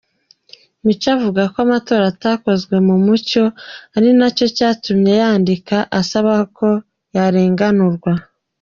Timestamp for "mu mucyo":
2.87-3.43